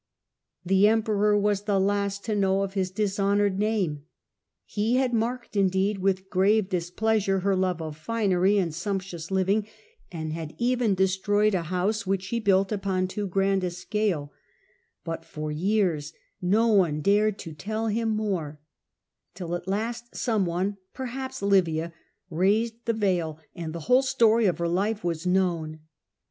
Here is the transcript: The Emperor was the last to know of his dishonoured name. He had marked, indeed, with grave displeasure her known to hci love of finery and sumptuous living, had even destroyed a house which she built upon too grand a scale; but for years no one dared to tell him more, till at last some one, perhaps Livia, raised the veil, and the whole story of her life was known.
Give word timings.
The 0.65 0.87
Emperor 0.87 1.37
was 1.37 1.65
the 1.65 1.79
last 1.79 2.25
to 2.25 2.33
know 2.35 2.63
of 2.63 2.73
his 2.73 2.89
dishonoured 2.89 3.59
name. 3.59 4.01
He 4.65 4.95
had 4.95 5.13
marked, 5.13 5.55
indeed, 5.55 5.99
with 5.99 6.27
grave 6.27 6.69
displeasure 6.69 7.41
her 7.41 7.51
known 7.55 7.59
to 7.59 7.59
hci 7.59 7.61
love 7.61 7.81
of 7.83 7.97
finery 7.97 8.57
and 8.57 8.73
sumptuous 8.73 9.29
living, 9.29 9.67
had 10.11 10.55
even 10.57 10.95
destroyed 10.95 11.53
a 11.53 11.61
house 11.69 12.07
which 12.07 12.23
she 12.23 12.39
built 12.39 12.71
upon 12.71 13.07
too 13.09 13.27
grand 13.27 13.63
a 13.63 13.69
scale; 13.69 14.33
but 15.03 15.23
for 15.23 15.51
years 15.51 16.13
no 16.41 16.65
one 16.69 17.01
dared 17.01 17.37
to 17.37 17.53
tell 17.53 17.85
him 17.85 18.09
more, 18.09 18.59
till 19.35 19.53
at 19.53 19.67
last 19.67 20.15
some 20.15 20.47
one, 20.47 20.77
perhaps 20.95 21.43
Livia, 21.43 21.93
raised 22.31 22.85
the 22.85 22.93
veil, 22.93 23.37
and 23.53 23.71
the 23.71 23.81
whole 23.81 24.01
story 24.01 24.47
of 24.47 24.57
her 24.57 24.67
life 24.67 25.03
was 25.03 25.27
known. 25.27 25.79